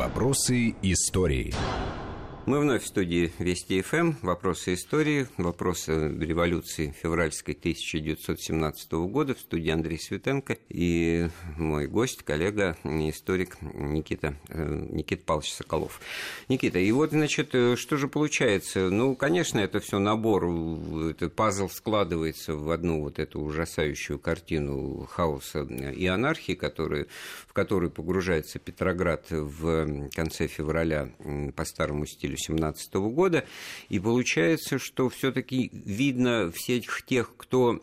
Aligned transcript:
Вопросы 0.00 0.74
истории. 0.80 1.52
Мы 2.50 2.58
вновь 2.58 2.82
в 2.82 2.88
студии 2.88 3.32
Вести 3.38 3.80
ФМ. 3.80 4.14
Вопросы 4.22 4.74
истории, 4.74 5.28
вопросы 5.36 5.92
революции 6.18 6.92
февральской 7.00 7.54
1917 7.54 8.92
года. 9.08 9.36
В 9.36 9.38
студии 9.38 9.70
Андрей 9.70 10.00
Светенко 10.00 10.58
и 10.68 11.28
мой 11.56 11.86
гость, 11.86 12.24
коллега, 12.24 12.76
историк 12.82 13.56
Никита, 13.62 14.34
э, 14.48 14.86
Никита 14.90 15.22
Павлович 15.24 15.52
Соколов. 15.52 16.00
Никита, 16.48 16.80
и 16.80 16.90
вот, 16.90 17.10
значит, 17.10 17.50
э, 17.54 17.76
что 17.76 17.96
же 17.96 18.08
получается? 18.08 18.90
Ну, 18.90 19.14
конечно, 19.14 19.60
это 19.60 19.78
все 19.78 20.00
набор, 20.00 20.46
этот 21.08 21.36
пазл 21.36 21.68
складывается 21.68 22.56
в 22.56 22.72
одну 22.72 23.02
вот 23.02 23.20
эту 23.20 23.38
ужасающую 23.42 24.18
картину 24.18 25.06
хаоса 25.08 25.60
и 25.60 26.04
анархии, 26.06 26.54
который, 26.54 27.06
в 27.46 27.52
которую 27.52 27.92
погружается 27.92 28.58
Петроград 28.58 29.26
в 29.30 30.08
конце 30.16 30.48
февраля 30.48 31.10
по 31.54 31.64
старому 31.64 32.06
стилю 32.06 32.39
2017 32.46 32.94
года. 32.94 33.44
И 33.88 33.98
получается, 33.98 34.78
что 34.78 35.08
все-таки 35.08 35.70
видно 35.72 36.50
всех 36.54 37.02
тех, 37.04 37.34
кто, 37.36 37.80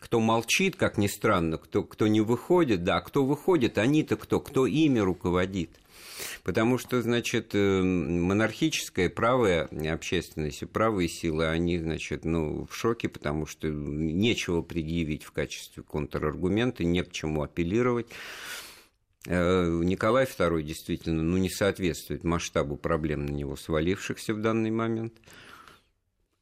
кто 0.00 0.20
молчит, 0.20 0.76
как 0.76 0.98
ни 0.98 1.06
странно, 1.06 1.58
кто, 1.58 1.82
кто 1.82 2.06
не 2.06 2.20
выходит, 2.20 2.84
да, 2.84 3.00
кто 3.00 3.24
выходит, 3.24 3.78
они-то 3.78 4.16
кто, 4.16 4.40
кто 4.40 4.66
ими 4.66 4.98
руководит. 4.98 5.70
Потому 6.44 6.78
что, 6.78 7.02
значит, 7.02 7.54
э, 7.54 7.82
монархическая 7.82 9.10
правая 9.10 9.68
общественность 9.92 10.62
и 10.62 10.66
правые 10.66 11.08
силы, 11.08 11.48
они, 11.48 11.78
значит, 11.78 12.24
ну, 12.24 12.66
в 12.66 12.74
шоке, 12.74 13.08
потому 13.08 13.46
что 13.46 13.68
нечего 13.68 14.62
предъявить 14.62 15.24
в 15.24 15.32
качестве 15.32 15.82
контраргумента, 15.82 16.84
не 16.84 17.02
к 17.02 17.12
чему 17.12 17.42
апеллировать. 17.42 18.06
Э, 19.26 19.80
Николай 19.82 20.24
II 20.24 20.62
действительно 20.62 21.22
ну, 21.22 21.36
не 21.36 21.50
соответствует 21.50 22.24
масштабу 22.24 22.76
проблем 22.76 23.26
на 23.26 23.30
него 23.30 23.56
свалившихся 23.56 24.34
в 24.34 24.40
данный 24.40 24.70
момент. 24.70 25.14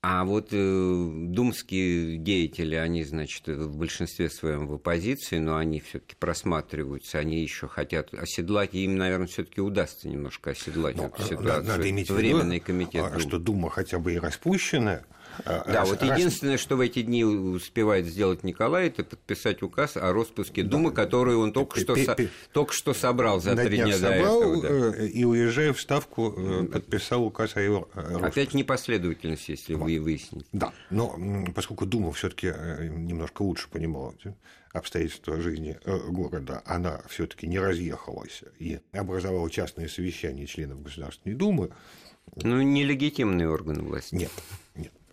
А 0.07 0.27
вот 0.27 0.49
э, 0.53 1.09
думские 1.11 2.19
деятели, 2.19 2.75
они, 2.75 3.05
значит, 3.05 3.47
в 3.47 3.79
большинстве 3.79 4.29
своем 4.29 4.67
в 4.67 4.75
оппозиции, 4.75 5.39
но 5.39 5.57
они 5.57 5.81
все-таки 5.81 6.15
просматриваются, 6.15 7.19
они 7.19 7.41
еще 7.41 7.69
хотят 7.69 8.13
оседлать, 8.13 8.75
и 8.75 8.85
им, 8.85 8.99
наверное, 8.99 9.29
все-таки 9.29 9.63
удастся 9.63 10.07
немножко 10.07 10.51
оседлать 10.51 10.97
ну, 10.97 11.07
эту 11.07 11.23
ситуацию. 11.23 11.65
Надо 11.65 11.89
иметь 11.89 12.11
Временный 12.11 12.61
в 12.61 12.69
виду, 12.69 12.91
комитет. 12.91 13.03
а, 13.15 13.19
что 13.19 13.39
Дума 13.39 13.71
хотя 13.71 13.99
бы 13.99 14.13
и 14.13 14.19
а, 15.45 15.65
да, 15.67 15.81
раз, 15.81 15.89
вот 15.91 16.03
единственное, 16.03 16.59
что 16.59 16.77
в 16.77 16.81
эти 16.81 17.03
дни 17.03 17.25
успевает 17.25 18.07
сделать 18.07 18.45
Николай, 18.45 18.89
это 18.89 19.05
подписать 19.05 19.63
указ 19.63 19.97
о 19.97 20.13
распуске 20.13 20.63
да. 20.63 20.71
Думы, 20.71 20.93
который 20.93 21.37
он 21.37 21.53
только 21.53 21.79
что, 21.81 21.97
только 22.53 22.73
что 22.73 22.95
собрал 22.95 23.41
за 23.41 23.57
три 23.57 23.77
дня 23.79 23.99
до 23.99 24.09
этого. 24.09 24.63
Да. 24.63 24.69
Э, 24.69 25.07
и, 25.07 25.25
уезжая 25.25 25.73
в 25.73 25.81
Ставку, 25.81 26.35
э, 26.37 26.65
подписал 26.65 27.25
указ 27.25 27.57
о 27.57 27.61
его 27.61 27.89
э, 27.95 28.01
распуске. 28.01 28.27
Опять 28.27 28.55
непоследовательность, 28.55 29.49
если 29.49 29.75
вот. 29.75 29.85
вы 29.85 29.99
выясните. 29.99 30.47
Да, 30.53 30.73
но 30.91 31.17
поскольку 31.55 31.87
Дума 31.87 32.13
все 32.13 32.31
таки 32.31 32.47
немножко 32.47 33.43
лучше 33.43 33.69
понимала 33.69 34.15
обстоятельства 34.73 35.41
жизни 35.41 35.79
города, 35.85 36.63
она 36.67 37.03
все 37.09 37.27
таки 37.27 37.47
не 37.47 37.59
разъехалась 37.59 38.43
и 38.59 38.81
образовала 38.93 39.49
частное 39.51 39.89
совещание 39.89 40.47
членов 40.47 40.83
Государственной 40.83 41.35
Думы. 41.35 41.71
Ну, 42.37 42.61
нелегитимный 42.63 43.47
орган 43.47 43.85
власти. 43.85 44.15
Нет. 44.15 44.31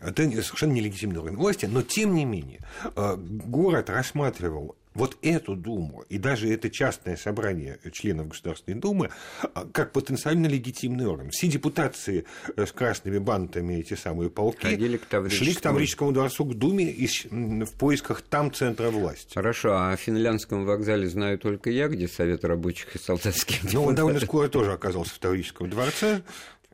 Это 0.01 0.23
совершенно 0.23 0.73
нелегитимный 0.73 1.19
орган 1.19 1.37
власти, 1.37 1.65
но 1.65 1.81
тем 1.81 2.15
не 2.15 2.25
менее 2.25 2.59
э, 2.95 3.15
город 3.17 3.89
рассматривал 3.89 4.75
вот 4.93 5.17
эту 5.21 5.55
Думу 5.55 6.03
и 6.09 6.17
даже 6.17 6.51
это 6.51 6.69
частное 6.69 7.15
собрание 7.15 7.79
членов 7.91 8.29
Государственной 8.29 8.79
Думы 8.79 9.09
э, 9.43 9.47
как 9.71 9.91
потенциально 9.93 10.47
легитимный 10.47 11.05
орган. 11.05 11.29
Все 11.29 11.47
депутации 11.47 12.25
э, 12.55 12.65
с 12.65 12.71
красными 12.71 13.17
бантами, 13.17 13.75
эти 13.75 13.93
самые 13.93 14.29
полки, 14.29 14.75
к 14.97 15.29
шли 15.29 15.53
к 15.53 15.61
Таврическому 15.61 16.11
дворцу, 16.11 16.45
к 16.45 16.53
Думе 16.55 16.85
и 16.85 17.07
в 17.07 17.71
поисках 17.77 18.21
там 18.21 18.53
центра 18.53 18.89
власти. 18.89 19.33
Хорошо, 19.33 19.73
а 19.73 19.91
о 19.91 19.97
финляндском 19.97 20.65
вокзале 20.65 21.07
знаю 21.07 21.37
только 21.37 21.69
я, 21.69 21.87
где 21.87 22.07
Совет 22.07 22.43
рабочих 22.43 22.95
и 22.95 22.99
солдатских 22.99 23.71
Ну, 23.71 23.83
он 23.83 23.95
довольно 23.95 24.19
скоро 24.19 24.49
тоже 24.49 24.73
оказался 24.73 25.15
в 25.15 25.19
Таврическом 25.19 25.69
дворце. 25.69 26.21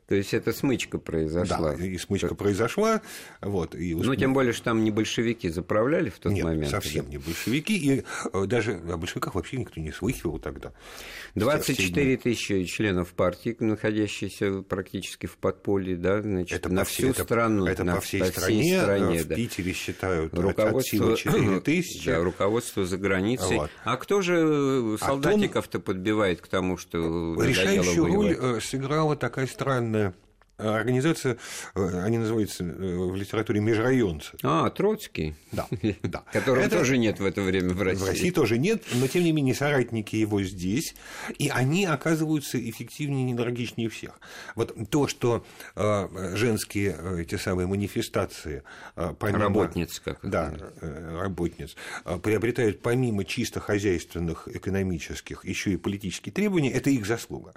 То 0.08 0.14
есть 0.14 0.32
это 0.32 0.54
смычка 0.54 0.96
произошла. 0.96 1.76
Да, 1.76 1.84
и 1.84 1.98
смычка 1.98 2.34
произошла. 2.34 3.02
Вот, 3.42 3.74
и 3.74 3.94
усп... 3.94 4.06
Ну, 4.06 4.14
тем 4.14 4.32
более, 4.32 4.54
что 4.54 4.64
там 4.64 4.82
не 4.82 4.90
большевики 4.90 5.50
заправляли 5.50 6.08
в 6.08 6.18
тот 6.18 6.32
Нет, 6.32 6.44
момент. 6.44 6.70
совсем 6.70 7.04
да? 7.04 7.10
не 7.10 7.18
большевики. 7.18 7.76
И 7.76 8.04
э, 8.32 8.46
даже 8.46 8.80
о 8.90 8.96
большевиках 8.96 9.34
вообще 9.34 9.58
никто 9.58 9.78
не 9.82 9.92
слыхивал 9.92 10.38
тогда. 10.38 10.72
24 11.34 12.16
тысячи 12.16 12.64
членов 12.64 13.12
партии, 13.12 13.54
находящиеся 13.60 14.62
практически 14.62 15.26
в 15.26 15.36
подполье, 15.36 15.94
да, 15.94 16.22
значит, 16.22 16.58
это 16.58 16.72
на 16.72 16.84
всю 16.84 17.10
это, 17.10 17.24
страну. 17.24 17.66
Это 17.66 17.84
на, 17.84 17.96
по 17.96 18.00
всей 18.00 18.20
по 18.20 18.26
стране. 18.28 18.62
Всей 18.62 18.80
стране 18.80 19.22
в 19.22 19.26
да. 19.26 19.34
Питере 19.34 19.72
считают 19.74 20.32
руководство, 20.32 21.12
от 21.12 21.18
4 21.18 21.60
тысячи. 21.60 22.10
Да, 22.10 22.24
руководство 22.24 22.86
за 22.86 22.96
границей. 22.96 23.58
Вот. 23.58 23.70
А 23.84 23.98
кто 23.98 24.22
же 24.22 24.96
солдатиков-то 25.02 25.80
подбивает 25.80 26.40
к 26.40 26.48
тому, 26.48 26.78
что 26.78 27.36
Решающую 27.42 28.06
роль 28.06 28.62
сыграла 28.62 29.14
такая 29.14 29.46
странная 29.46 29.97
организация, 30.58 31.38
э, 31.74 32.02
они 32.02 32.18
называются 32.18 32.64
э, 32.64 32.68
в 32.68 33.14
литературе 33.14 33.60
межрайонцы. 33.60 34.36
А, 34.42 34.68
Троцкий. 34.70 35.34
Да, 35.52 35.68
да. 36.02 36.24
Которого 36.32 36.64
это... 36.64 36.78
тоже 36.78 36.98
нет 36.98 37.20
в 37.20 37.24
это 37.24 37.42
время 37.42 37.70
в 37.74 37.82
России. 37.82 38.04
В 38.04 38.08
России 38.08 38.30
тоже 38.30 38.58
нет, 38.58 38.82
но 38.94 39.06
тем 39.06 39.22
не 39.22 39.32
менее 39.32 39.54
соратники 39.54 40.16
его 40.16 40.42
здесь, 40.42 40.94
и 41.38 41.48
они 41.48 41.84
оказываются 41.84 42.58
эффективнее 42.58 43.28
и 43.28 43.32
энергичнее 43.32 43.88
всех. 43.88 44.20
Вот 44.56 44.74
то, 44.90 45.06
что 45.06 45.44
э, 45.76 46.34
женские 46.34 46.98
эти 47.20 47.36
самые 47.36 47.66
манифестации 47.66 48.62
помимо... 49.18 49.44
Работниц, 49.44 50.00
как 50.00 50.18
Да, 50.22 50.52
работниц, 50.80 51.76
приобретают 52.22 52.82
помимо 52.82 53.24
чисто 53.24 53.60
хозяйственных, 53.60 54.48
экономических, 54.48 55.44
еще 55.44 55.72
и 55.72 55.76
политические 55.76 56.32
требования, 56.32 56.72
это 56.72 56.90
их 56.90 57.06
заслуга. 57.06 57.54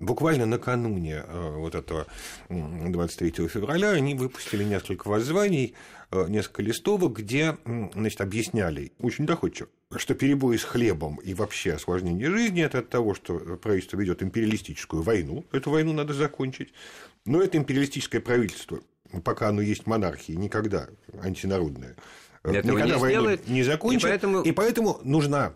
Буквально 0.00 0.46
накануне 0.46 1.22
э, 1.26 1.54
вот 1.56 1.74
этого 1.74 2.06
23 2.48 3.48
февраля 3.48 3.90
они 3.90 4.14
выпустили 4.14 4.64
несколько 4.64 5.08
воззваний, 5.08 5.74
э, 6.10 6.24
несколько 6.26 6.62
листовок, 6.62 7.18
где 7.18 7.58
значит, 7.94 8.22
объясняли 8.22 8.92
очень 8.98 9.26
доходчиво, 9.26 9.68
что 9.94 10.14
перебои 10.14 10.56
с 10.56 10.64
хлебом 10.64 11.16
и 11.16 11.34
вообще 11.34 11.74
осложнение 11.74 12.30
жизни– 12.30 12.62
это 12.64 12.78
от 12.78 12.88
того, 12.88 13.14
что 13.14 13.34
правительство 13.58 13.98
ведет 13.98 14.22
империалистическую 14.22 15.02
войну, 15.02 15.44
эту 15.52 15.70
войну 15.70 15.92
надо 15.92 16.14
закончить, 16.14 16.72
но 17.26 17.42
это 17.42 17.58
империалистическое 17.58 18.22
правительство, 18.22 18.80
пока 19.22 19.48
оно 19.48 19.60
есть 19.60 19.86
монархии, 19.86 20.32
никогда 20.32 20.88
антинародное, 21.22 21.94
Этого 22.42 22.78
никогда 22.78 22.84
не 22.86 22.92
войну 22.92 23.20
сделает, 23.20 23.48
не 23.48 23.62
закончит, 23.64 24.00
и 24.00 24.04
поэтому... 24.04 24.40
и 24.40 24.52
поэтому 24.52 25.00
нужна 25.04 25.52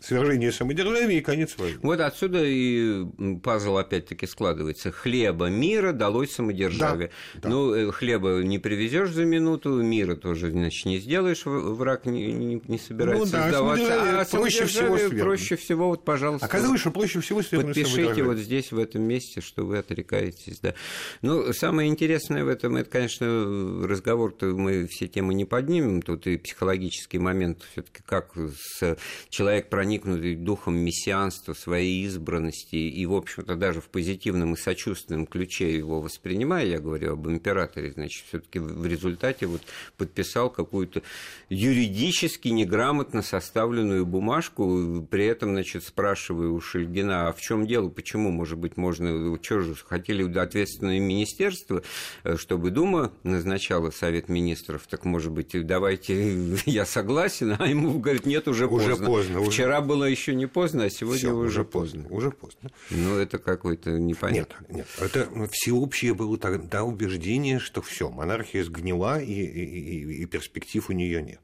свержение 0.00 0.52
самодержавия 0.52 1.18
и 1.18 1.20
конец 1.20 1.56
войны. 1.58 1.78
Вот 1.82 2.00
отсюда 2.00 2.42
и 2.44 3.04
пазл 3.42 3.76
опять-таки 3.76 4.26
складывается. 4.26 4.90
Хлеба 4.90 5.46
мира 5.46 5.92
далось 5.92 6.32
самодержавие. 6.32 7.10
Да, 7.34 7.40
да. 7.42 7.48
Ну, 7.48 7.74
э, 7.74 7.92
хлеба 7.92 8.42
не 8.42 8.58
привезешь 8.58 9.10
за 9.10 9.24
минуту, 9.24 9.70
мира 9.82 10.16
тоже, 10.16 10.50
значит, 10.50 10.86
не 10.86 10.98
сделаешь, 10.98 11.42
враг 11.44 12.06
не, 12.06 12.32
не, 12.32 12.62
не 12.66 12.78
собирается 12.78 13.36
ну, 13.36 13.42
да, 13.42 13.48
сдаваться. 13.48 14.20
А 14.20 14.24
проще 14.24 14.66
всего 14.66 14.96
проще 15.22 15.56
всего, 15.56 15.88
вот, 15.88 16.04
пожалуйста. 16.04 16.46
Оказалось, 16.46 16.80
что 16.80 16.90
проще 16.90 17.20
всего 17.20 17.42
Подпишите 17.42 18.22
вот 18.22 18.38
здесь, 18.38 18.72
в 18.72 18.78
этом 18.78 19.02
месте, 19.02 19.40
что 19.40 19.64
вы 19.64 19.78
отрекаетесь. 19.78 20.60
Да. 20.60 20.74
Ну, 21.20 21.52
самое 21.52 21.88
интересное 21.88 22.44
в 22.44 22.48
этом, 22.48 22.76
это, 22.76 22.90
конечно, 22.90 23.86
разговор-то 23.86 24.46
мы 24.46 24.86
все 24.86 25.08
темы 25.08 25.34
не 25.34 25.44
поднимем, 25.44 26.02
тут 26.02 26.26
и 26.26 26.36
психологический 26.36 27.18
момент 27.18 27.62
все 27.72 27.82
таки 27.82 28.02
как 28.04 28.32
с 28.36 28.96
человек 29.28 29.68
проник 29.68 29.81
проникнутый 29.82 30.36
духом 30.36 30.76
мессианства, 30.76 31.54
своей 31.54 32.04
избранности, 32.04 32.76
и, 32.76 33.04
в 33.04 33.14
общем-то, 33.14 33.56
даже 33.56 33.80
в 33.80 33.88
позитивном 33.88 34.54
и 34.54 34.56
сочувственном 34.56 35.26
ключе 35.26 35.76
его 35.76 36.00
воспринимая, 36.00 36.64
я 36.66 36.78
говорю 36.78 37.14
об 37.14 37.28
императоре, 37.28 37.90
значит, 37.90 38.24
все 38.28 38.38
таки 38.38 38.60
в 38.60 38.86
результате 38.86 39.46
вот 39.46 39.62
подписал 39.96 40.50
какую-то 40.50 41.02
юридически 41.48 42.46
неграмотно 42.46 43.22
составленную 43.22 44.06
бумажку, 44.06 45.04
при 45.10 45.26
этом, 45.26 45.50
значит, 45.54 45.82
спрашиваю 45.82 46.54
у 46.54 46.60
Шельгина, 46.60 47.26
а 47.26 47.32
в 47.32 47.40
чем 47.40 47.66
дело, 47.66 47.88
почему, 47.88 48.30
может 48.30 48.58
быть, 48.58 48.76
можно, 48.76 49.36
что 49.42 49.62
же, 49.62 49.74
хотели 49.74 50.22
ответственное 50.38 51.00
министерство, 51.00 51.82
э, 52.22 52.36
чтобы 52.36 52.70
Дума 52.70 53.12
назначала 53.24 53.90
Совет 53.90 54.28
Министров, 54.28 54.86
так, 54.88 55.04
может 55.04 55.32
быть, 55.32 55.50
давайте, 55.66 56.54
я 56.66 56.86
согласен, 56.86 57.56
а 57.58 57.66
ему 57.66 57.98
говорит, 57.98 58.26
нет, 58.26 58.46
уже, 58.46 58.68
уже 58.68 58.90
поздно. 58.90 59.06
поздно. 59.06 59.42
Вчера 59.50 59.71
Вчера 59.72 59.80
было 59.80 60.04
еще 60.04 60.34
не 60.34 60.44
поздно, 60.44 60.84
а 60.84 60.90
сегодня 60.90 61.18
Всё, 61.18 61.34
уже, 61.34 61.48
уже 61.48 61.64
поздно. 61.64 62.06
Уже 62.10 62.30
поздно. 62.30 62.70
Ну, 62.90 63.16
это 63.16 63.38
какой-то 63.38 63.92
непонятно. 63.92 64.66
Нет, 64.68 64.76
нет. 64.76 64.86
Это 65.00 65.48
всеобщее 65.50 66.12
было 66.12 66.36
тогда 66.36 66.84
убеждение, 66.84 67.58
что 67.58 67.80
все, 67.80 68.10
монархия 68.10 68.64
сгнила, 68.64 69.18
и, 69.18 69.32
и, 69.32 70.22
и, 70.22 70.26
перспектив 70.26 70.90
у 70.90 70.92
нее 70.92 71.22
нет. 71.22 71.40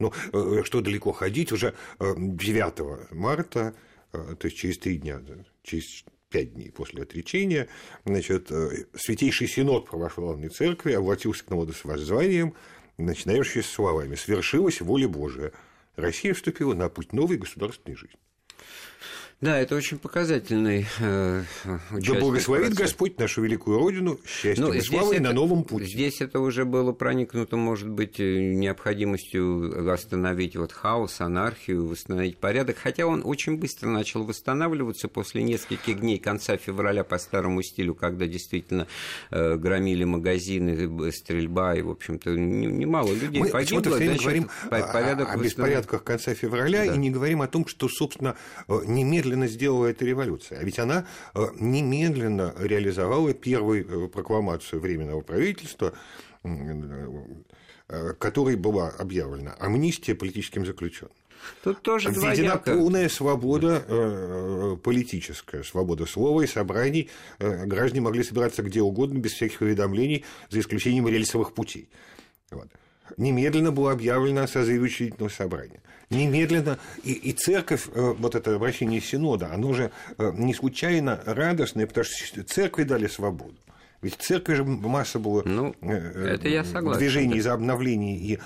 Ну, 0.00 0.12
э, 0.32 0.62
что 0.64 0.80
далеко 0.80 1.12
ходить, 1.12 1.52
уже 1.52 1.74
9 2.00 2.80
э, 2.80 3.14
марта, 3.14 3.76
э, 4.12 4.34
то 4.36 4.48
есть 4.48 4.56
через 4.56 4.78
три 4.78 4.96
дня, 4.96 5.20
через 5.62 6.04
пять 6.30 6.54
дней 6.54 6.72
после 6.72 7.04
отречения, 7.04 7.68
значит, 8.04 8.50
Святейший 8.96 9.46
Синод 9.46 9.86
православной 9.86 10.48
церкви 10.48 10.94
обратился 10.94 11.44
к 11.44 11.50
народу 11.50 11.74
с 11.74 11.84
воззванием, 11.84 12.54
начинающимся 12.96 13.68
словами 13.68 14.16
«Свершилась 14.16 14.80
воля 14.80 15.06
Божия». 15.06 15.52
Россия 15.98 16.32
вступила 16.32 16.74
на 16.74 16.88
путь 16.88 17.12
новой 17.12 17.38
государственной 17.38 17.96
жизни. 17.96 18.20
Да, 19.40 19.56
это 19.56 19.76
очень 19.76 19.98
показательный 19.98 20.84
э, 20.98 21.44
Да 21.92 22.14
благословит 22.14 22.70
процесса. 22.70 22.82
Господь 22.82 23.18
нашу 23.20 23.42
великую 23.42 23.78
Родину 23.78 24.18
счастьем 24.26 24.66
ну, 24.66 24.72
и 24.72 24.80
славой 24.80 25.18
это, 25.18 25.22
на 25.26 25.32
новом 25.32 25.62
пути. 25.62 25.84
Здесь 25.84 26.20
это 26.20 26.40
уже 26.40 26.64
было 26.64 26.90
проникнуто, 26.90 27.56
может 27.56 27.88
быть, 27.88 28.18
э, 28.18 28.52
необходимостью 28.52 29.84
восстановить 29.84 30.56
вот 30.56 30.72
хаос, 30.72 31.20
анархию, 31.20 31.86
восстановить 31.86 32.38
порядок, 32.38 32.78
хотя 32.82 33.06
он 33.06 33.22
очень 33.24 33.58
быстро 33.58 33.88
начал 33.88 34.24
восстанавливаться 34.24 35.06
после 35.06 35.44
нескольких 35.44 36.00
дней 36.00 36.18
конца 36.18 36.56
февраля 36.56 37.04
по 37.04 37.16
старому 37.18 37.62
стилю, 37.62 37.94
когда 37.94 38.26
действительно 38.26 38.88
э, 39.30 39.54
громили 39.54 40.02
магазины, 40.02 41.06
э, 41.06 41.12
стрельба, 41.12 41.76
и, 41.76 41.82
в 41.82 41.90
общем-то, 41.90 42.30
немало 42.30 43.12
людей 43.12 43.40
Мы 43.40 43.50
погибло. 43.50 43.90
Мы 43.90 43.96
значит, 43.98 44.20
говорим 44.20 44.50
порядок 44.68 45.28
о, 45.28 45.34
о 45.34 45.36
беспорядках 45.36 46.02
конца 46.02 46.34
февраля 46.34 46.86
да. 46.86 46.92
и 46.92 46.98
не 46.98 47.10
говорим 47.10 47.40
о 47.40 47.46
том, 47.46 47.68
что, 47.68 47.88
собственно, 47.88 48.34
э, 48.66 48.80
немедленно 48.84 49.27
немедленно 49.28 49.46
сделала 49.48 49.86
эта 49.86 50.04
революция. 50.04 50.60
А 50.60 50.64
ведь 50.64 50.78
она 50.78 51.06
э, 51.34 51.46
немедленно 51.58 52.54
реализовала 52.58 53.34
первую 53.34 54.06
э, 54.06 54.08
прокламацию 54.08 54.80
Временного 54.80 55.20
правительства, 55.20 55.92
э, 56.44 58.14
которой 58.18 58.56
была 58.56 58.90
объявлена 58.90 59.54
амнистия 59.58 60.14
политическим 60.14 60.66
заключенным. 60.66 61.12
Тут 61.62 61.82
тоже 61.82 62.10
Введена 62.10 62.56
двояко. 62.58 62.74
полная 62.74 63.08
свобода 63.08 63.84
э, 63.86 64.76
политическая, 64.82 65.62
свобода 65.62 66.04
слова 66.06 66.42
и 66.42 66.46
собраний. 66.46 67.10
Э, 67.38 67.64
граждане 67.66 68.00
могли 68.00 68.24
собираться 68.24 68.62
где 68.62 68.80
угодно, 68.80 69.18
без 69.18 69.32
всяких 69.32 69.60
уведомлений, 69.60 70.24
за 70.50 70.60
исключением 70.60 71.06
рельсовых 71.08 71.54
путей. 71.54 71.88
Вот. 72.50 72.68
Немедленно 73.16 73.72
было 73.72 73.92
объявлено 73.92 74.42
о 74.42 74.48
созыве 74.48 74.80
учредительного 74.80 75.30
собрания 75.30 75.80
немедленно. 76.10 76.78
И, 77.04 77.12
и 77.12 77.32
церковь, 77.32 77.88
э, 77.92 78.14
вот 78.18 78.34
это 78.34 78.54
обращение 78.54 79.00
Синода, 79.00 79.52
оно 79.52 79.72
же 79.72 79.90
э, 80.16 80.32
не 80.34 80.54
случайно 80.54 81.20
радостное, 81.24 81.86
потому 81.86 82.04
что 82.04 82.42
церкви 82.44 82.84
дали 82.84 83.06
свободу. 83.06 83.56
Ведь 84.00 84.16
в 84.16 84.18
церкви 84.18 84.54
же 84.54 84.64
масса 84.64 85.18
было 85.18 85.42
ну, 85.44 85.74
э, 85.80 86.34
это 86.34 86.48
я 86.48 86.62
согласен, 86.62 87.00
движений 87.00 87.40
за 87.40 87.52
обновление 87.52 88.16
и 88.16 88.38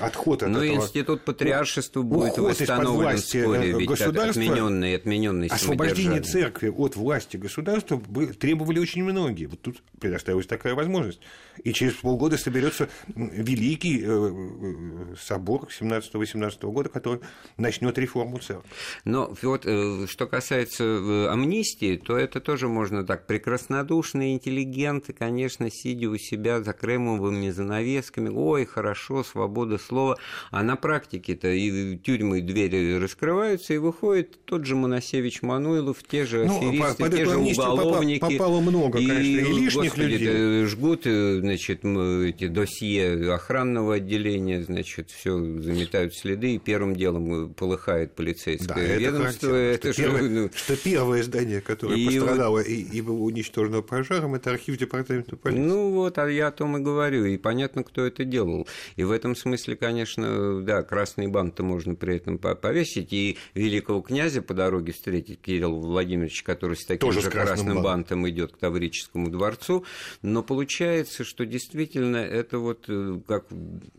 отход 0.00 0.42
от 0.42 0.48
Но 0.48 0.64
этого. 0.64 0.82
институт 0.82 1.24
патриаршества 1.24 2.02
будет 2.02 2.36
восстановлен 2.38 3.16
вскоре, 3.16 3.72
ведь 3.72 3.88
государства, 3.88 4.42
отмененный, 4.42 4.96
отмененный 4.96 5.46
Освобождение 5.46 6.22
церкви 6.22 6.70
от 6.76 6.96
власти 6.96 7.36
государства 7.36 8.02
требовали 8.40 8.80
очень 8.80 9.04
многие. 9.04 9.46
Вот 9.46 9.62
тут 9.62 9.80
предоставилась 10.00 10.48
такая 10.48 10.74
возможность. 10.74 11.20
И 11.62 11.72
через 11.72 11.94
полгода 11.94 12.36
соберется 12.36 12.88
великий 13.14 14.02
э, 14.02 14.06
э, 14.08 15.14
собор 15.20 15.68
17-18 15.68 16.72
года, 16.72 16.88
который 16.88 17.20
начнет 17.56 17.96
реформу 17.96 18.38
церкви. 18.38 18.68
Но 19.04 19.32
вот 19.42 19.62
что 19.62 20.26
касается 20.26 21.30
амнистии, 21.30 21.96
то 21.96 22.16
это 22.16 22.40
тоже 22.40 22.66
можно 22.66 23.06
так 23.06 23.28
прекраснодушно 23.28 24.32
интеллигентно 24.32 24.95
студенты, 24.96 25.12
конечно, 25.12 25.70
сидя 25.70 26.08
у 26.08 26.16
себя 26.16 26.62
за 26.62 26.72
кремовыми 26.72 27.50
занавесками, 27.50 28.28
ой, 28.28 28.64
хорошо, 28.64 29.24
свобода 29.24 29.78
слова, 29.78 30.16
а 30.50 30.62
на 30.62 30.76
практике-то 30.76 31.48
и 31.48 31.96
тюрьмы 31.98 32.38
и 32.38 32.42
двери 32.42 32.98
раскрываются, 32.98 33.74
и 33.74 33.78
выходит 33.78 34.44
тот 34.44 34.64
же 34.64 34.76
Моносевич 34.76 35.42
Мануилов, 35.42 35.98
те 36.08 36.24
же 36.24 36.44
ну, 36.46 36.58
аферисты, 36.58 37.04
по, 37.04 37.10
те 37.10 37.24
же 37.24 37.36
уголовники. 37.36 38.20
Попало 38.20 38.60
много, 38.60 38.98
конечно, 38.98 39.20
и, 39.20 39.34
лишних 39.34 39.84
господи, 39.84 40.04
людей. 40.04 40.64
Жгут, 40.66 41.06
э, 41.06 41.40
значит, 41.40 41.84
эти 41.84 42.48
досье 42.48 43.32
охранного 43.32 43.94
отделения, 43.94 44.62
значит, 44.62 45.10
все 45.10 45.36
заметают 45.36 46.14
следы, 46.14 46.54
и 46.54 46.58
первым 46.58 46.94
делом 46.96 47.52
полыхает 47.54 48.14
полицейское 48.14 48.74
да, 48.74 48.94
ведомство. 48.96 49.48
Это, 49.48 49.88
это 49.88 49.92
что, 49.92 50.02
первое, 50.02 50.22
ну... 50.22 50.50
что 50.54 50.76
первое 50.76 51.22
здание, 51.22 51.60
которое 51.60 51.96
и 51.96 52.06
пострадало 52.06 52.58
вот... 52.58 52.66
и, 52.66 52.82
и 52.82 53.00
было 53.00 53.18
уничтожено 53.18 53.82
пожаром, 53.82 54.34
это 54.34 54.50
архив 54.50 54.78
департаменту 54.86 55.36
полиции. 55.36 55.60
Ну 55.60 55.90
вот, 55.92 56.18
а 56.18 56.28
я 56.30 56.48
о 56.48 56.52
том 56.52 56.76
и 56.76 56.80
говорю, 56.80 57.24
и 57.24 57.36
понятно, 57.36 57.82
кто 57.82 58.06
это 58.06 58.24
делал. 58.24 58.66
И 58.96 59.04
в 59.04 59.10
этом 59.10 59.36
смысле, 59.36 59.76
конечно, 59.76 60.62
да, 60.62 60.82
красный 60.82 61.26
бант-то 61.26 61.62
можно 61.62 61.94
при 61.94 62.16
этом 62.16 62.38
повесить, 62.38 63.12
и 63.12 63.38
великого 63.54 64.00
князя 64.00 64.42
по 64.42 64.54
дороге 64.54 64.92
встретить 64.92 65.40
Кирилл 65.40 65.80
Владимирович, 65.80 66.42
который 66.42 66.76
с 66.76 66.84
таким 66.84 67.08
Тоже 67.08 67.22
же 67.22 67.30
красным, 67.30 67.66
красным 67.66 67.82
бантом 67.82 68.28
идет 68.28 68.52
к 68.52 68.58
Таврическому 68.58 69.30
дворцу, 69.30 69.84
но 70.22 70.42
получается, 70.42 71.24
что 71.24 71.44
действительно 71.44 72.18
это 72.18 72.58
вот 72.58 72.84
э, 72.88 73.20
как 73.26 73.46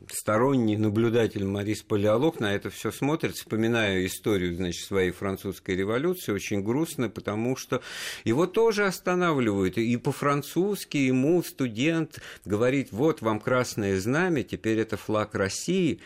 сторонний 0.10 0.78
наблюдатель 0.78 1.46
Марис 1.46 1.84
Палеолог 1.84 2.40
на 2.40 2.54
это 2.54 2.70
все 2.70 2.92
смотрит, 2.92 3.36
вспоминая 3.36 4.06
историю, 4.06 4.56
значит, 4.56 4.86
своей 4.86 5.12
французской 5.12 5.76
революции, 5.76 6.32
очень 6.32 6.64
грустно, 6.64 7.10
потому 7.10 7.56
что 7.56 7.82
его 8.24 8.48
тоже 8.48 8.86
останавливают 8.86 9.78
и 9.78 9.98
по-французски, 9.98 10.77
по 10.86 10.98
ему 10.98 11.42
студент 11.44 12.22
говорит, 12.46 12.90
вот 12.92 13.22
вам 13.22 13.40
красное 13.40 14.00
знамя, 14.00 14.44
теперь 14.44 14.80
это 14.80 14.98
флаг 14.98 15.36
России 15.36 16.00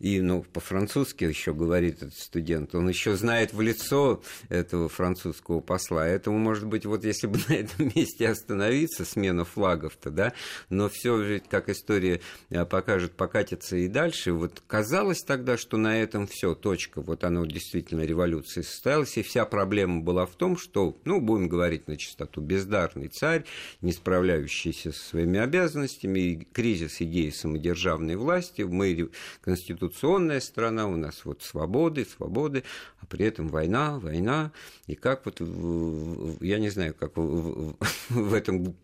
и 0.00 0.20
ну, 0.20 0.42
по-французски 0.42 1.24
еще 1.24 1.54
говорит 1.54 2.02
этот 2.02 2.16
студент, 2.16 2.74
он 2.74 2.88
еще 2.88 3.16
знает 3.16 3.52
в 3.52 3.60
лицо 3.60 4.22
этого 4.48 4.88
французского 4.88 5.60
посла. 5.60 6.06
Этому, 6.06 6.38
может 6.38 6.66
быть, 6.66 6.84
вот 6.84 7.04
если 7.04 7.28
бы 7.28 7.38
на 7.48 7.54
этом 7.54 7.92
месте 7.94 8.28
остановиться, 8.28 9.04
смена 9.04 9.44
флагов-то, 9.44 10.10
да, 10.10 10.32
но 10.68 10.88
все 10.88 11.40
как 11.48 11.68
история 11.68 12.20
э, 12.50 12.64
покажет, 12.66 13.12
покатится 13.12 13.76
и 13.76 13.88
дальше. 13.88 14.32
Вот 14.32 14.62
казалось 14.66 15.22
тогда, 15.22 15.56
что 15.56 15.76
на 15.76 16.02
этом 16.02 16.26
все, 16.26 16.54
точка, 16.54 17.00
вот 17.00 17.22
оно 17.22 17.46
действительно 17.46 18.02
революция 18.02 18.64
состоялась, 18.64 19.16
и 19.16 19.22
вся 19.22 19.44
проблема 19.44 20.00
была 20.00 20.26
в 20.26 20.34
том, 20.34 20.56
что, 20.56 20.98
ну, 21.04 21.20
будем 21.20 21.48
говорить 21.48 21.86
на 21.86 21.96
чистоту, 21.96 22.40
бездарный 22.40 23.08
царь, 23.08 23.44
не 23.80 23.92
справляющийся 23.92 24.92
со 24.92 25.02
своими 25.02 25.38
обязанностями, 25.38 26.18
и 26.18 26.44
кризис 26.52 27.00
идеи 27.00 27.30
самодержавной 27.30 28.16
власти, 28.16 28.62
мы 28.62 29.08
Конституцию 29.40 29.83
конституционная 29.84 30.40
страна, 30.40 30.86
у 30.86 30.96
нас 30.96 31.24
вот 31.24 31.42
свободы, 31.42 32.04
свободы, 32.04 32.64
а 33.00 33.06
при 33.06 33.26
этом 33.26 33.48
война, 33.48 33.98
война. 33.98 34.52
И 34.86 34.94
как 34.94 35.24
вот, 35.26 35.40
я 35.40 36.58
не 36.58 36.70
знаю, 36.70 36.94
как 36.94 37.16
в 37.16 38.34
этом 38.34 38.74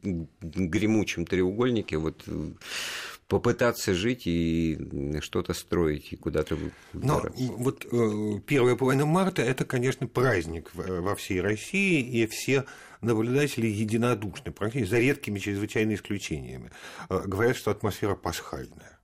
гремучем 0.41 1.27
треугольнике 1.27 1.99
вот 1.99 2.25
попытаться 3.29 3.95
жить 3.95 4.27
и 4.27 4.77
что-то 5.21 5.55
строить 5.55 6.13
и 6.13 6.17
куда-то 6.17 6.59
Но 6.93 7.23
вот 7.39 7.87
э, 7.91 8.41
первая 8.45 8.75
половина 8.75 9.07
марта– 9.07 9.43
это, 9.53 9.65
конечно, 9.65 10.09
праздник 10.09 10.71
во 10.75 11.15
всей 11.15 11.41
России, 11.41 12.01
и 12.01 12.27
все 12.27 12.65
наблюдатели 13.03 13.69
единодушны, 13.69 14.51
практически 14.51 14.91
за 14.91 14.99
редкими 14.99 15.39
чрезвычайными 15.39 15.95
исключениями. 15.95 16.73
Э, 17.09 17.23
говорят, 17.25 17.57
что 17.57 17.71
атмосфера 17.71 18.17
пасхальная 18.17 19.00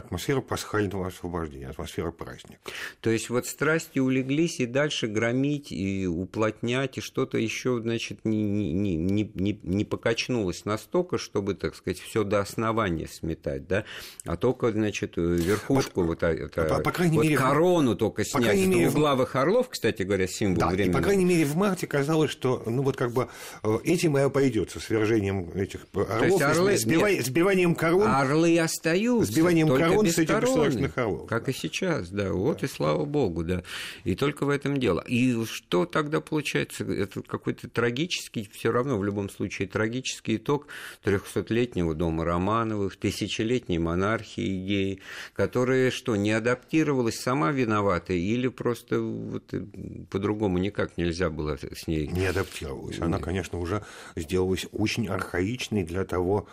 атмосфера 0.00 0.40
пасхального 0.40 1.06
освобождения, 1.06 1.68
атмосфера 1.68 2.10
праздника. 2.10 2.60
То 3.00 3.10
есть 3.10 3.30
вот 3.30 3.46
страсти 3.46 3.98
улеглись 3.98 4.60
и 4.60 4.66
дальше 4.66 5.06
громить 5.06 5.72
и 5.72 6.06
уплотнять, 6.06 6.98
и 6.98 7.00
что-то 7.00 7.38
еще, 7.38 7.80
значит, 7.80 8.24
не, 8.24 8.42
не, 8.42 8.96
не, 8.96 9.30
не, 9.34 9.60
не 9.62 9.84
покачнулось 9.84 10.64
настолько, 10.64 11.18
чтобы, 11.18 11.54
так 11.54 11.74
сказать, 11.74 12.00
все 12.00 12.24
до 12.24 12.40
основания 12.40 13.08
сметать, 13.08 13.66
да, 13.66 13.84
а 14.24 14.36
только, 14.36 14.72
значит, 14.72 15.16
верхушку, 15.16 16.02
вот, 16.02 16.22
вот, 16.22 16.22
это, 16.22 16.64
по, 16.64 16.80
по 16.80 16.92
крайней 16.92 17.16
вот 17.16 17.24
мере, 17.24 17.36
корону 17.36 17.96
только 17.96 18.24
снять. 18.24 18.42
По 18.42 18.48
крайней 18.48 18.66
мере, 18.66 18.90
двуглавых 18.90 19.36
орлов, 19.36 19.68
кстати 19.68 20.02
говоря, 20.02 20.26
символ 20.26 20.60
да, 20.60 20.68
времени. 20.68 20.90
И, 20.90 20.92
по 20.92 21.02
крайней 21.02 21.24
мере, 21.24 21.44
в 21.44 21.56
марте 21.56 21.86
казалось, 21.86 22.30
что, 22.30 22.62
ну, 22.66 22.82
вот 22.82 22.96
как 22.96 23.12
бы 23.12 23.28
э, 23.62 23.78
этим 23.84 24.18
и 24.18 24.20
обойдется 24.20 24.80
свержением 24.80 25.50
этих 25.54 25.86
орлов, 25.94 26.42
орлы... 26.42 26.76
сбивай, 26.76 27.20
сбиванием 27.20 27.74
корон. 27.74 28.08
Орлы 28.08 28.58
остаются. 28.58 29.32
Сбиванием 29.32 29.68
корон 29.68 29.89
с 29.90 30.18
этих 30.18 30.40
государственных 30.40 30.98
орлов. 30.98 31.28
Как 31.28 31.46
да. 31.46 31.52
и 31.52 31.54
сейчас, 31.54 32.10
да. 32.10 32.32
Вот 32.32 32.60
да. 32.60 32.66
и 32.66 32.70
слава 32.70 33.04
богу, 33.04 33.44
да. 33.44 33.62
И 34.04 34.14
только 34.14 34.44
в 34.44 34.48
этом 34.48 34.78
дело. 34.78 35.00
И 35.06 35.44
что 35.44 35.86
тогда 35.86 36.20
получается? 36.20 36.84
Это 36.84 37.22
какой-то 37.22 37.68
трагический, 37.68 38.48
все 38.52 38.70
равно 38.70 38.98
в 38.98 39.04
любом 39.04 39.30
случае 39.30 39.68
трагический 39.68 40.36
итог 40.36 40.66
300-летнего 41.04 41.94
дома 41.94 42.24
Романовых, 42.24 42.96
тысячелетней 42.96 43.78
монархии 43.78 44.64
идеи, 44.64 45.00
которая 45.34 45.90
что, 45.90 46.16
не 46.16 46.32
адаптировалась, 46.32 47.20
сама 47.20 47.52
виновата, 47.52 48.12
или 48.12 48.48
просто 48.48 49.00
вот 49.00 49.52
э, 49.52 49.64
по-другому 50.10 50.58
никак 50.58 50.96
нельзя 50.96 51.30
было 51.30 51.56
с 51.56 51.86
ней? 51.86 52.06
Не 52.08 52.26
адаптировалась. 52.26 53.00
Она, 53.00 53.18
конечно, 53.18 53.58
уже 53.58 53.84
сделалась 54.16 54.66
очень 54.72 55.08
архаичной 55.08 55.84
для 55.84 56.04
того 56.04 56.48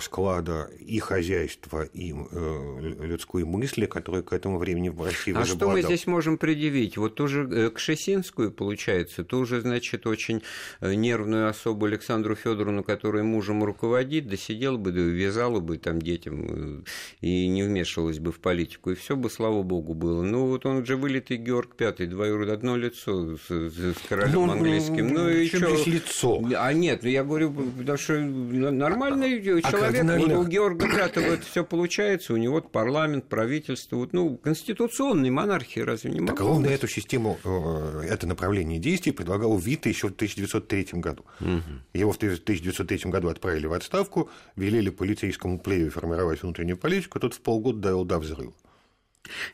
склада 0.00 0.70
и 0.80 0.98
хозяйства, 0.98 1.84
и 1.84 2.12
э, 2.12 2.78
людской 3.02 3.44
мысли, 3.44 3.86
которая 3.86 4.22
к 4.22 4.32
этому 4.32 4.58
времени 4.58 4.88
в 4.88 5.02
России 5.02 5.34
А 5.34 5.44
что 5.44 5.70
мы 5.70 5.82
здесь 5.82 6.06
можем 6.06 6.38
предъявить? 6.38 6.96
Вот 6.96 7.14
ту 7.14 7.28
же 7.28 7.70
Кшесинскую, 7.70 8.50
получается, 8.50 9.24
ту 9.24 9.44
же, 9.44 9.60
значит, 9.60 10.06
очень 10.06 10.42
нервную 10.80 11.48
особу 11.48 11.86
Александру 11.86 12.34
Федоровну, 12.34 12.82
которая 12.82 13.22
мужем 13.22 13.62
руководит, 13.64 14.28
да 14.28 14.36
сидела 14.36 14.76
бы, 14.76 14.92
да 14.92 15.00
вязала 15.00 15.60
бы 15.60 15.78
там 15.78 16.00
детям 16.00 16.84
и 17.20 17.48
не 17.48 17.62
вмешивалась 17.62 18.18
бы 18.18 18.32
в 18.32 18.40
политику, 18.40 18.90
и 18.90 18.94
все 18.94 19.16
бы, 19.16 19.30
слава 19.30 19.62
богу, 19.62 19.94
было. 19.94 20.22
Ну, 20.22 20.46
вот 20.46 20.66
он 20.66 20.84
же 20.84 20.96
вылитый 20.96 21.36
Георг 21.36 21.76
Пятый, 21.76 22.06
двоюродное 22.06 22.56
одно 22.56 22.76
лицо 22.76 23.36
с, 23.36 23.50
с 23.50 23.96
королем 24.08 24.32
ну, 24.32 24.50
английским. 24.50 25.08
Ну, 25.08 25.28
и 25.28 25.46
что? 25.46 25.68
лицо. 25.86 26.42
А 26.56 26.72
нет, 26.72 27.04
я 27.04 27.22
говорю, 27.22 27.52
потому 27.52 27.98
что 27.98 28.18
нормальный 28.18 29.38
а, 29.66 29.70
человек, 29.70 29.92
кардинально... 29.92 30.36
вот 30.36 30.46
у 30.46 30.48
Георга 30.48 30.88
Пятого 30.88 31.24
это 31.24 31.44
все 31.44 31.64
получается, 31.64 32.32
у 32.32 32.36
него 32.36 32.60
парламент, 32.60 33.28
правительство, 33.28 33.96
вот, 33.96 34.12
ну, 34.12 34.36
конституционной 34.36 35.30
монархии 35.30 35.80
разве 35.80 36.10
не 36.10 36.26
Так 36.26 36.40
ровно 36.40 36.66
эту 36.66 36.88
систему, 36.88 37.38
э, 37.44 38.02
это 38.08 38.26
направление 38.26 38.78
действий 38.78 39.12
предлагал 39.12 39.56
Вита 39.58 39.88
еще 39.88 40.08
в 40.08 40.12
1903 40.12 41.00
году. 41.00 41.24
Угу. 41.40 41.60
Его 41.94 42.12
в 42.12 42.16
1903 42.16 43.10
году 43.10 43.28
отправили 43.28 43.66
в 43.66 43.72
отставку, 43.72 44.30
велели 44.56 44.90
полицейскому 44.90 45.58
плею 45.58 45.90
формировать 45.90 46.42
внутреннюю 46.42 46.76
политику, 46.76 47.20
тот 47.20 47.34
в 47.34 47.40
полгода 47.40 47.78
довел 47.78 48.04
до 48.04 48.18
взрыва. 48.18 48.52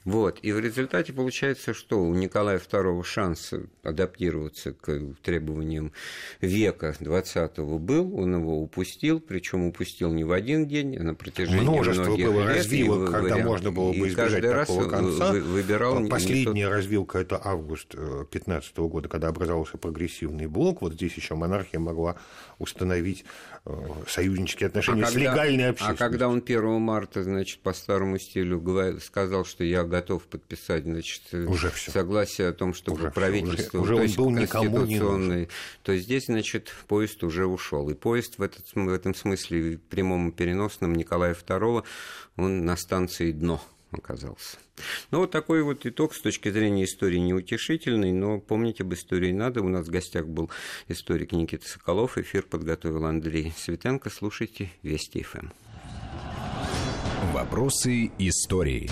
Вот. 0.04 0.38
И 0.42 0.52
в 0.52 0.58
результате 0.58 1.12
получается, 1.12 1.74
что 1.74 2.02
у 2.02 2.14
Николая 2.14 2.58
II 2.58 3.02
шанс 3.04 3.52
адаптироваться 3.82 4.72
к 4.72 5.14
требованиям 5.22 5.92
века 6.40 6.94
XX 7.00 7.78
был, 7.78 8.16
он 8.18 8.36
его 8.36 8.60
упустил, 8.60 9.20
причем 9.20 9.64
упустил 9.64 10.12
не 10.12 10.24
в 10.24 10.32
один 10.32 10.66
день, 10.66 10.96
а 10.96 11.02
на 11.02 11.14
протяжении 11.14 11.62
Множество 11.62 12.04
многих 12.04 12.26
было 12.26 12.40
лет. 12.40 12.56
развилок, 12.56 13.10
когда 13.10 13.22
вариант, 13.22 13.44
можно 13.44 13.70
было 13.70 13.92
бы 13.92 14.08
избежать 14.08 14.42
такого 14.42 14.88
конца. 14.88 15.32
Выбирал 15.32 16.08
Последняя 16.08 16.66
тот... 16.66 16.74
развилка– 16.74 17.18
это 17.20 17.40
август 17.42 17.94
2015 17.94 18.72
э, 18.76 18.82
года, 18.82 19.08
когда 19.08 19.28
образовался 19.28 19.78
прогрессивный 19.78 20.46
блок. 20.46 20.82
Вот 20.82 20.94
здесь 20.94 21.14
еще 21.14 21.34
монархия 21.34 21.80
могла 21.80 22.16
установить 22.58 23.24
э, 23.64 23.70
союзнические 24.08 24.68
отношения 24.68 25.04
а 25.04 25.06
с 25.06 25.12
когда, 25.12 25.32
легальной 25.32 25.70
общественностью. 25.70 26.06
А 26.06 26.08
когда 26.08 26.28
он 26.28 26.38
1 26.38 26.80
марта, 26.80 27.22
значит, 27.22 27.60
по 27.60 27.72
старому 27.72 28.18
стилю 28.18 28.62
сказал, 29.00 29.44
что 29.44 29.61
я 29.62 29.84
готов 29.84 30.24
подписать, 30.24 30.84
значит, 30.84 31.32
уже 31.32 31.70
согласие 31.70 32.48
о 32.48 32.52
том, 32.52 32.74
чтобы 32.74 32.98
уже 32.98 33.10
правительство, 33.10 33.80
уже, 33.80 33.94
уже 33.94 34.14
то 34.14 34.24
он 34.24 34.34
был 34.34 34.46
конституционный, 34.46 35.48
то 35.82 35.96
здесь, 35.96 36.26
значит, 36.26 36.72
поезд 36.88 37.22
уже 37.24 37.46
ушел. 37.46 37.88
И 37.90 37.94
поезд 37.94 38.38
в, 38.38 38.42
этот, 38.42 38.66
в 38.74 38.88
этом 38.88 39.14
смысле 39.14 39.78
прямом 39.90 40.30
и 40.30 40.32
переносном 40.32 40.94
Николая 40.94 41.34
II, 41.34 41.84
он 42.36 42.64
на 42.64 42.76
станции 42.76 43.32
дно 43.32 43.62
оказался. 43.92 44.58
Ну, 45.10 45.20
вот 45.20 45.30
такой 45.30 45.62
вот 45.62 45.84
итог 45.86 46.14
с 46.14 46.20
точки 46.20 46.50
зрения 46.50 46.84
истории 46.84 47.18
неутешительный, 47.18 48.12
но 48.12 48.40
помнить 48.40 48.80
об 48.80 48.92
истории 48.94 49.32
надо. 49.32 49.62
У 49.62 49.68
нас 49.68 49.86
в 49.86 49.90
гостях 49.90 50.26
был 50.26 50.50
историк 50.88 51.32
Никита 51.32 51.68
Соколов, 51.68 52.18
эфир 52.18 52.42
подготовил 52.42 53.04
Андрей 53.04 53.52
Светенко. 53.56 54.10
Слушайте 54.10 54.70
Вести 54.82 55.22
ФМ. 55.22 55.48
Вопросы 57.32 58.10
истории. 58.18 58.90